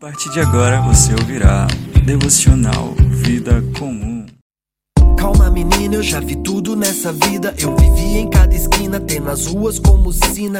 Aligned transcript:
A 0.00 0.06
partir 0.06 0.30
de 0.30 0.40
agora 0.40 0.80
você 0.80 1.12
ouvirá 1.12 1.66
Devocional 2.06 2.94
Vida 3.10 3.62
Comum. 3.78 4.24
Calma, 5.14 5.50
menina, 5.50 5.96
eu 5.96 6.02
já 6.02 6.20
vi 6.20 6.36
tudo 6.36 6.74
nessa 6.74 7.12
vida. 7.12 7.54
Eu 7.58 7.76
vivi 7.76 8.16
em 8.16 8.30
cada 8.30 8.54
esquina, 8.54 8.98
tem 8.98 9.20
nas 9.20 9.44
ruas 9.44 9.78
como 9.78 10.10
sina. 10.10 10.58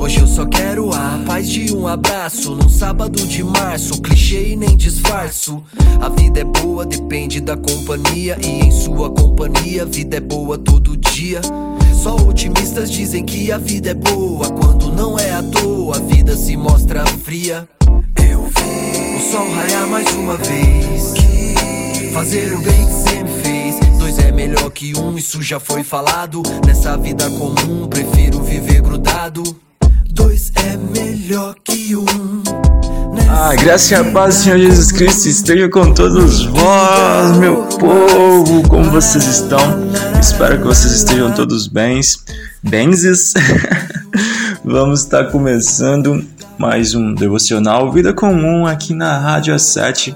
Hoje 0.00 0.18
eu 0.18 0.26
só 0.26 0.44
quero 0.46 0.92
a 0.92 1.20
paz 1.24 1.48
de 1.48 1.72
um 1.72 1.86
abraço. 1.86 2.56
Num 2.56 2.68
sábado 2.68 3.24
de 3.24 3.44
março, 3.44 4.02
clichê 4.02 4.48
e 4.48 4.56
nem 4.56 4.76
disfarço. 4.76 5.62
A 6.00 6.08
vida 6.08 6.40
é 6.40 6.44
boa, 6.44 6.84
depende 6.84 7.40
da 7.40 7.56
companhia. 7.56 8.36
E 8.42 8.66
em 8.66 8.72
sua 8.72 9.10
companhia, 9.10 9.82
a 9.82 9.86
vida 9.86 10.16
é 10.16 10.20
boa 10.20 10.58
todo 10.58 10.96
dia. 10.96 11.40
Só 11.94 12.16
otimistas 12.16 12.90
dizem 12.90 13.24
que 13.24 13.52
a 13.52 13.58
vida 13.58 13.90
é 13.90 13.94
boa. 13.94 14.50
Quando 14.50 14.92
não 14.92 15.16
é 15.16 15.30
à 15.34 15.40
toa, 15.40 15.98
a 15.98 16.00
vida 16.00 16.36
se 16.36 16.56
mostra 16.56 17.06
fria. 17.06 17.68
Vi 18.56 19.16
o 19.16 19.30
sol 19.30 19.50
raiar 19.52 19.86
mais 19.88 20.10
uma 20.14 20.36
vez. 20.36 21.14
Fazer 22.12 22.52
o 22.52 22.60
bem 22.60 22.86
que 22.86 22.92
sempre 22.92 23.32
fez. 23.42 23.98
Dois 23.98 24.18
é 24.18 24.32
melhor 24.32 24.70
que 24.70 24.96
um, 24.98 25.16
isso 25.16 25.42
já 25.42 25.58
foi 25.58 25.82
falado. 25.82 26.42
Nessa 26.66 26.96
vida 26.96 27.28
comum, 27.30 27.88
prefiro 27.88 28.42
viver 28.42 28.82
grudado. 28.82 29.42
Dois 30.10 30.52
é 30.56 30.76
melhor 30.76 31.54
que 31.64 31.96
um. 31.96 32.42
Ah, 33.28 33.54
graça 33.56 33.94
e 33.94 33.96
a 33.96 34.04
paz 34.04 34.36
do 34.36 34.42
Senhor 34.42 34.58
Jesus 34.58 34.92
Cristo 34.92 35.28
esteja 35.28 35.68
com 35.68 35.94
todos 35.94 36.44
vós, 36.44 37.38
meu 37.38 37.62
povo. 37.78 38.68
Como 38.68 38.90
vocês 38.90 39.24
estão? 39.24 39.90
Espero 40.20 40.58
que 40.58 40.64
vocês 40.64 40.92
estejam 40.92 41.32
todos 41.32 41.66
bens, 41.66 42.22
benzes. 42.62 43.32
Vamos 44.62 45.00
estar 45.00 45.30
começando 45.30 46.24
mais 46.62 46.94
um 46.94 47.12
devocional 47.12 47.90
Vida 47.90 48.12
Comum 48.12 48.66
aqui 48.66 48.94
na 48.94 49.18
Rádio 49.18 49.52
A7 49.52 50.14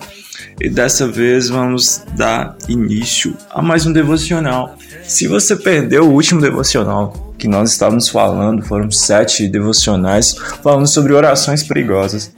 e 0.61 0.71
dessa 0.71 1.09
vez 1.09 1.49
vamos 1.49 2.03
dar 2.17 2.57
início 2.69 3.37
a 3.51 3.61
mais 3.61 3.85
um 3.85 3.93
devocional. 3.93 4.79
Se 5.03 5.27
você 5.27 5.57
perdeu 5.57 6.05
o 6.05 6.13
último 6.13 6.41
devocional 6.41 7.35
que 7.37 7.49
nós 7.49 7.73
estávamos 7.73 8.09
falando, 8.09 8.63
foram 8.63 8.89
sete 8.93 9.49
devocionais 9.49 10.37
falando 10.63 10.87
sobre 10.87 11.13
orações 11.13 11.65
perigosas. 11.65 12.33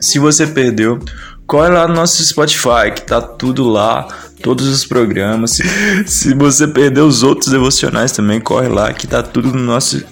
Se 0.00 0.18
você 0.18 0.44
perdeu, 0.44 0.98
corre 1.46 1.68
lá 1.68 1.86
no 1.86 1.94
nosso 1.94 2.24
Spotify, 2.24 2.90
que 2.92 3.02
tá 3.02 3.20
tudo 3.20 3.68
lá, 3.68 4.08
todos 4.42 4.66
os 4.66 4.84
programas. 4.84 5.60
Se, 6.06 6.34
você 6.34 6.66
perdeu 6.66 7.06
os 7.06 7.22
outros 7.22 7.52
devocionais 7.52 8.10
também, 8.10 8.40
corre 8.40 8.66
lá, 8.66 8.92
que 8.92 9.06
tá 9.06 9.22
tudo 9.22 9.52
no 9.52 9.62
nosso, 9.62 10.02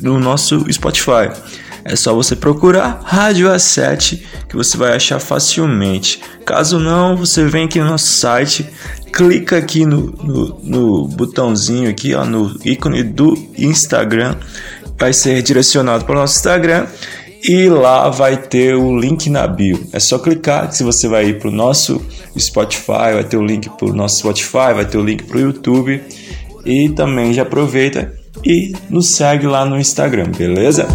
no 0.00 0.18
nosso 0.18 0.64
Spotify. 0.72 1.28
É 1.84 1.94
só 1.96 2.14
você 2.14 2.34
procurar 2.34 3.02
Rádio 3.04 3.48
A7 3.48 4.22
que 4.48 4.56
você 4.56 4.76
vai 4.76 4.96
achar 4.96 5.20
facilmente. 5.20 6.20
Caso 6.46 6.78
não, 6.78 7.16
você 7.16 7.44
vem 7.44 7.66
aqui 7.66 7.78
no 7.78 7.86
nosso 7.86 8.06
site, 8.06 8.66
clica 9.12 9.58
aqui 9.58 9.84
no, 9.84 10.12
no, 10.22 10.60
no 10.62 11.08
botãozinho 11.08 11.90
aqui, 11.90 12.14
ó, 12.14 12.24
no 12.24 12.56
ícone 12.64 13.02
do 13.02 13.36
Instagram, 13.58 14.36
vai 14.98 15.12
ser 15.12 15.42
direcionado 15.42 16.04
para 16.04 16.16
o 16.16 16.18
nosso 16.20 16.36
Instagram 16.36 16.86
e 17.42 17.68
lá 17.68 18.08
vai 18.08 18.38
ter 18.38 18.74
o 18.74 18.98
link 18.98 19.28
na 19.28 19.46
bio. 19.46 19.86
É 19.92 20.00
só 20.00 20.18
clicar 20.18 20.72
se 20.72 20.82
você 20.82 21.06
vai 21.06 21.26
ir 21.26 21.38
para 21.38 21.48
o 21.48 21.52
nosso 21.52 22.00
Spotify, 22.38 23.12
vai 23.12 23.24
ter 23.24 23.36
o 23.36 23.44
link 23.44 23.68
para 23.68 23.88
o 23.88 23.92
nosso 23.92 24.18
Spotify, 24.18 24.72
vai 24.74 24.86
ter 24.86 24.96
o 24.96 25.04
link 25.04 25.24
para 25.24 25.36
o 25.36 25.40
YouTube 25.40 26.02
e 26.64 26.88
também 26.88 27.34
já 27.34 27.42
aproveita 27.42 28.12
e 28.42 28.72
nos 28.88 29.10
segue 29.10 29.46
lá 29.46 29.64
no 29.64 29.78
Instagram, 29.78 30.30
beleza? 30.36 30.88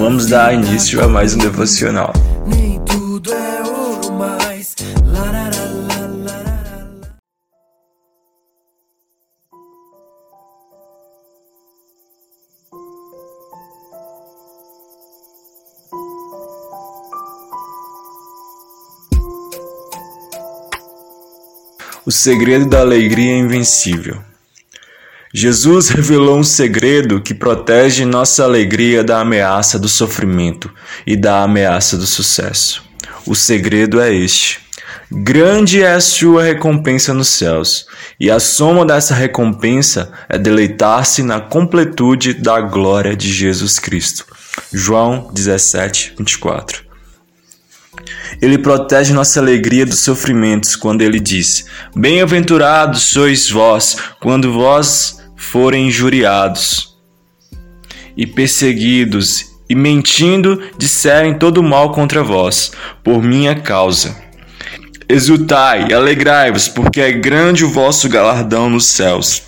Vamos 0.00 0.24
dar 0.24 0.54
início 0.54 1.04
a 1.04 1.06
mais 1.06 1.34
um 1.34 1.38
devocional. 1.38 2.14
Nem 2.46 2.82
tudo 2.86 3.34
é 3.34 3.62
ouro, 3.62 4.16
larararararara. 5.04 7.18
O 22.06 22.10
segredo 22.10 22.64
da 22.64 22.80
alegria 22.80 23.36
invencível. 23.36 24.29
Jesus 25.32 25.88
revelou 25.90 26.38
um 26.38 26.44
segredo 26.44 27.20
que 27.20 27.32
protege 27.32 28.04
nossa 28.04 28.42
alegria 28.42 29.04
da 29.04 29.20
ameaça 29.20 29.78
do 29.78 29.88
sofrimento 29.88 30.70
e 31.06 31.16
da 31.16 31.42
ameaça 31.42 31.96
do 31.96 32.06
sucesso. 32.06 32.82
O 33.24 33.36
segredo 33.36 34.00
é 34.00 34.12
este: 34.12 34.60
grande 35.10 35.82
é 35.82 35.92
a 35.92 36.00
sua 36.00 36.42
recompensa 36.42 37.14
nos 37.14 37.28
céus, 37.28 37.86
e 38.18 38.28
a 38.30 38.40
soma 38.40 38.84
dessa 38.84 39.14
recompensa 39.14 40.12
é 40.28 40.36
deleitar-se 40.36 41.22
na 41.22 41.40
completude 41.40 42.34
da 42.34 42.60
glória 42.60 43.14
de 43.14 43.32
Jesus 43.32 43.78
Cristo. 43.78 44.26
João 44.72 45.30
17, 45.32 46.14
24. 46.18 46.90
Ele 48.42 48.58
protege 48.58 49.12
nossa 49.12 49.38
alegria 49.38 49.86
dos 49.86 50.00
sofrimentos 50.00 50.74
quando 50.74 51.02
ele 51.02 51.20
diz: 51.20 51.66
Bem-aventurados 51.94 53.02
sois 53.02 53.48
vós 53.48 53.96
quando 54.18 54.52
vós 54.52 55.19
forem 55.40 55.88
injuriados 55.88 56.96
e 58.16 58.26
perseguidos 58.26 59.46
e 59.68 59.74
mentindo 59.74 60.60
disserem 60.76 61.34
todo 61.34 61.62
mal 61.62 61.92
contra 61.92 62.22
vós 62.22 62.72
por 63.02 63.22
minha 63.22 63.54
causa. 63.54 64.14
Exultai 65.08 65.92
alegrai-vos, 65.92 66.68
porque 66.68 67.00
é 67.00 67.10
grande 67.10 67.64
o 67.64 67.70
vosso 67.70 68.08
galardão 68.08 68.68
nos 68.68 68.86
céus. 68.86 69.42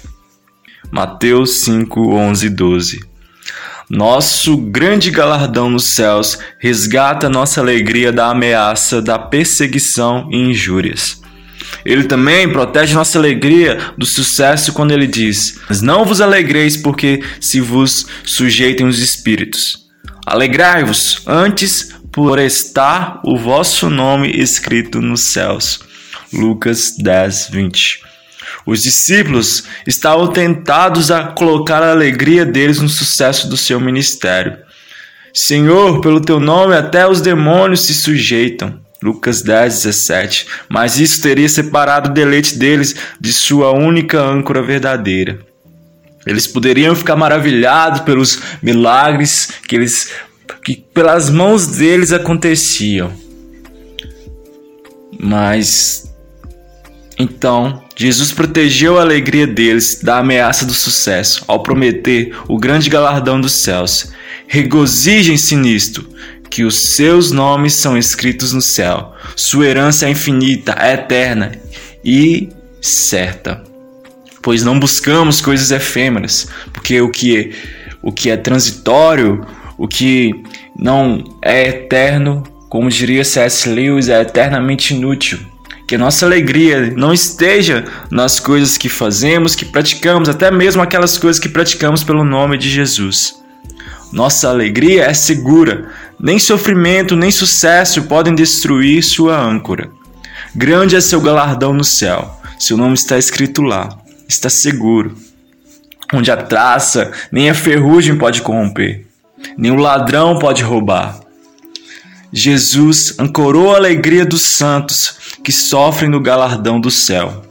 Mateus 0.91 1.61
5, 1.61 2.15
11 2.15 2.47
e 2.47 2.51
12 2.51 3.13
nosso 3.93 4.57
grande 4.57 5.11
galardão 5.11 5.69
nos 5.69 5.85
céus 5.85 6.39
resgata 6.59 7.29
nossa 7.29 7.61
alegria 7.61 8.11
da 8.11 8.31
ameaça, 8.31 9.03
da 9.03 9.19
perseguição 9.19 10.31
e 10.33 10.37
injúrias. 10.37 11.22
Ele 11.85 12.05
também 12.05 12.49
protege 12.49 12.95
nossa 12.95 13.19
alegria 13.19 13.79
do 13.99 14.07
sucesso 14.07 14.73
quando 14.73 14.93
ele 14.93 15.07
diz: 15.07 15.59
Mas 15.69 15.83
não 15.83 16.05
vos 16.05 16.21
alegreis 16.21 16.77
porque 16.77 17.23
se 17.41 17.61
vos 17.61 18.07
sujeitem 18.25 18.87
os 18.87 18.99
espíritos. 18.99 19.83
Alegrai-vos 20.27 21.23
antes 21.27 21.93
por 22.13 22.39
estar 22.39 23.21
o 23.25 23.37
vosso 23.37 23.91
nome 23.91 24.31
escrito 24.31 25.01
nos 25.01 25.23
céus. 25.23 25.81
Lucas 26.33 26.95
10, 26.99 27.49
20. 27.51 28.01
Os 28.65 28.83
discípulos 28.83 29.65
estavam 29.87 30.29
tentados 30.29 31.11
a 31.11 31.25
colocar 31.25 31.83
a 31.83 31.91
alegria 31.91 32.45
deles 32.45 32.81
no 32.81 32.89
sucesso 32.89 33.49
do 33.49 33.57
seu 33.57 33.81
ministério. 33.81 34.57
Senhor, 35.35 36.01
pelo 36.01 36.21
teu 36.21 36.39
nome 36.39 36.75
até 36.75 37.09
os 37.09 37.21
demônios 37.21 37.81
se 37.81 37.95
sujeitam. 37.95 38.81
Lucas 39.03 39.43
10, 39.43 39.83
17. 39.83 40.47
Mas 40.69 40.99
isso 40.99 41.21
teria 41.21 41.49
separado 41.49 42.09
o 42.09 42.13
deleite 42.13 42.57
deles 42.57 42.95
de 43.21 43.33
sua 43.33 43.73
única 43.73 44.21
âncora 44.21 44.63
verdadeira. 44.63 45.41
Eles 46.25 46.47
poderiam 46.47 46.95
ficar 46.95 47.17
maravilhados 47.17 48.01
pelos 48.03 48.41
milagres 48.63 49.55
que 49.67 49.75
eles 49.75 50.11
que 50.65 50.77
pelas 50.77 51.29
mãos 51.29 51.67
deles 51.67 52.13
aconteciam. 52.13 53.13
Mas 55.19 56.13
então, 57.19 57.83
Jesus 57.97 58.33
protegeu 58.33 58.99
a 58.99 59.03
alegria 59.03 59.47
deles 59.47 60.01
da 60.03 60.19
ameaça 60.19 60.65
do 60.65 60.75
sucesso 60.75 61.45
ao 61.47 61.63
prometer 61.63 62.35
o 62.49 62.59
grande 62.59 62.89
galardão 62.89 63.41
dos 63.41 63.53
céus. 63.53 64.13
Regozijem-se 64.47 65.55
nisto, 65.57 66.07
que 66.53 66.65
os 66.65 66.79
seus 66.79 67.31
nomes 67.31 67.73
são 67.73 67.97
escritos 67.97 68.53
no 68.53 68.61
céu. 68.61 69.15
Sua 69.35 69.67
herança 69.67 70.05
é 70.05 70.11
infinita, 70.11 70.77
é 70.79 70.93
eterna 70.93 71.53
e 72.05 72.51
certa. 72.79 73.65
Pois 74.43 74.63
não 74.63 74.79
buscamos 74.79 75.41
coisas 75.41 75.71
efêmeras, 75.71 76.47
porque 76.71 77.01
o 77.01 77.09
que 77.09 77.53
o 78.03 78.13
que 78.13 78.29
é 78.29 78.37
transitório, 78.37 79.47
o 79.79 79.89
que 79.89 80.43
não 80.79 81.25
é 81.41 81.69
eterno, 81.69 82.43
como 82.69 82.91
diria 82.91 83.25
C.S. 83.25 83.67
Lewis, 83.71 84.11
é 84.11 84.21
eternamente 84.21 84.93
inútil. 84.93 85.39
Que 85.89 85.95
a 85.95 85.99
nossa 85.99 86.27
alegria 86.27 86.93
não 86.95 87.15
esteja 87.15 87.87
nas 88.11 88.39
coisas 88.39 88.77
que 88.77 88.91
fazemos, 88.91 89.55
que 89.55 89.65
praticamos, 89.65 90.29
até 90.29 90.51
mesmo 90.51 90.83
aquelas 90.83 91.17
coisas 91.17 91.41
que 91.41 91.49
praticamos 91.49 92.05
pelo 92.05 92.25
nome 92.25 92.59
de 92.59 92.69
Jesus. 92.69 93.41
Nossa 94.13 94.51
alegria 94.51 95.05
é 95.05 95.15
segura, 95.15 95.89
nem 96.23 96.39
sofrimento, 96.39 97.17
nem 97.17 97.33
sucesso 97.33 98.03
podem 98.05 98.33
destruir 98.33 99.03
sua 99.03 99.37
âncora. 99.37 99.91
Grande 100.55 100.95
é 100.95 101.01
seu 101.01 101.21
galardão 101.21 101.75
no 101.75 101.83
céu, 101.83 102.41
seu 102.59 102.77
nome 102.77 102.95
está 102.95 103.19
escrito 103.19 103.61
lá, 103.61 103.99
está 104.29 104.49
seguro. 104.49 105.17
Onde 106.15 106.31
a 106.31 106.37
traça, 106.37 107.11
nem 107.33 107.51
a 107.51 107.55
ferrugem 107.55 108.17
pode 108.17 108.41
corromper, 108.41 109.05
nem 109.59 109.73
o 109.73 109.77
ladrão 109.77 110.39
pode 110.39 110.63
roubar. 110.63 111.21
Jesus 112.33 113.17
ancorou 113.19 113.75
a 113.75 113.77
alegria 113.77 114.25
dos 114.25 114.43
santos 114.43 115.37
que 115.43 115.51
sofrem 115.51 116.09
no 116.09 116.21
galardão 116.21 116.81
do 116.81 116.91
céu. 116.91 117.43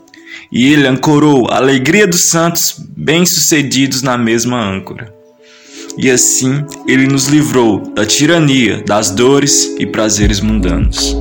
E 0.51 0.71
ele 0.71 0.88
ancorou 0.88 1.50
a 1.50 1.57
alegria 1.57 2.07
dos 2.07 2.21
santos 2.21 2.75
bem-sucedidos 2.79 4.01
na 4.01 4.18
mesma 4.18 4.59
âncora. 4.59 5.20
E 5.97 6.09
assim 6.09 6.65
ele 6.88 7.07
nos 7.07 7.27
livrou 7.27 7.81
da 7.93 8.05
tirania, 8.05 8.83
das 8.85 9.11
dores 9.11 9.75
e 9.79 9.85
prazeres 9.85 10.39
mundanos. 10.39 11.15